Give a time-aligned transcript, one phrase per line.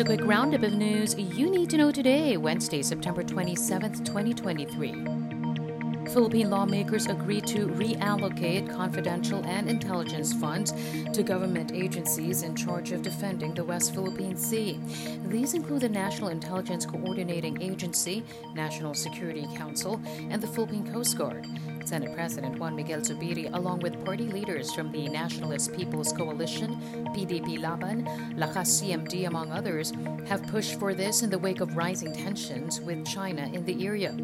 [0.00, 5.39] A quick roundup of news you need to know today, Wednesday, September 27th, 2023.
[6.08, 10.72] Philippine lawmakers agreed to reallocate confidential and intelligence funds
[11.12, 14.80] to government agencies in charge of defending the West Philippine Sea.
[15.26, 18.24] These include the National Intelligence Coordinating Agency,
[18.54, 21.46] National Security Council, and the Philippine Coast Guard.
[21.84, 26.76] Senate President Juan Miguel Zubiri, along with party leaders from the Nationalist People's Coalition,
[27.16, 28.04] PDP Laban,
[28.36, 29.92] Lakas CMD, among others,
[30.28, 34.16] have pushed for this in the wake of rising tensions with China in the area.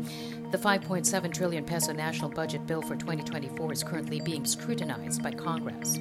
[0.53, 5.99] The 5.7 trillion peso national budget bill for 2024 is currently being scrutinized by Congress.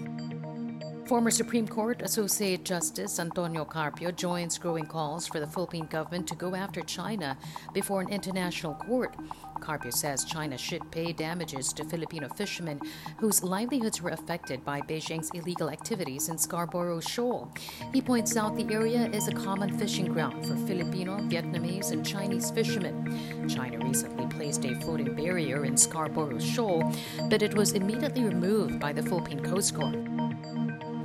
[1.08, 6.36] Former Supreme Court Associate Justice Antonio Carpio joins growing calls for the Philippine government to
[6.36, 7.38] go after China
[7.76, 9.16] before an international court.
[9.60, 12.82] Carpio says China should pay damages to Filipino fishermen
[13.18, 17.54] whose livelihoods were affected by Beijing's illegal activities in Scarborough Shoal.
[17.94, 22.50] He points out the area is a common fishing ground for Filipino, Vietnamese, and Chinese
[22.50, 23.48] fishermen.
[23.48, 26.92] China recently placed a floating barrier in Scarborough Shoal,
[27.30, 30.35] but it was immediately removed by the Philippine Coast Guard.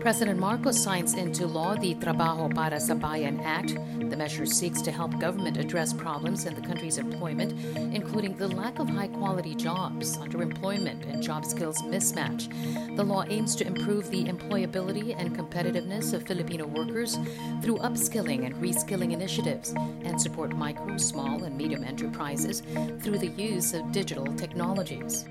[0.01, 3.77] President Marcos signs into law the Trabajo para sa Bayan Act.
[4.09, 7.53] The measure seeks to help government address problems in the country's employment,
[7.95, 12.49] including the lack of high quality jobs, underemployment, and job skills mismatch.
[12.97, 17.19] The law aims to improve the employability and competitiveness of Filipino workers
[17.61, 22.63] through upskilling and reskilling initiatives and support micro, small, and medium enterprises
[23.03, 25.27] through the use of digital technologies.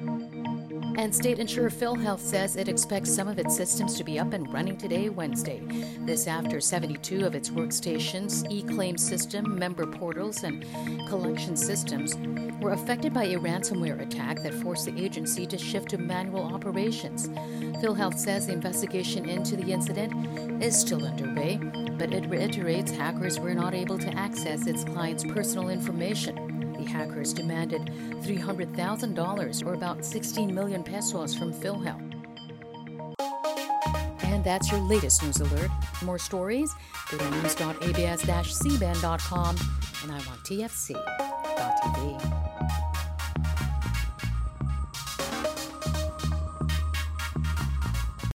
[0.99, 4.51] And state insurer PhilHealth says it expects some of its systems to be up and
[4.51, 5.61] running today, Wednesday.
[6.01, 10.65] This after 72 of its workstations, e claim system, member portals, and
[11.07, 12.17] collection systems
[12.59, 17.29] were affected by a ransomware attack that forced the agency to shift to manual operations.
[17.79, 21.61] PhilHealth says the investigation into the incident is still underway,
[21.97, 26.59] but it reiterates hackers were not able to access its clients' personal information
[26.89, 27.85] hackers demanded
[28.23, 32.05] $300,000 or about 16 million pesos from PhilHealth.
[34.23, 35.71] And that's your latest news alert.
[36.03, 36.73] more stories,
[37.11, 39.57] go to news.abs-cbn.com
[40.03, 40.99] and I'm on tfc.tv.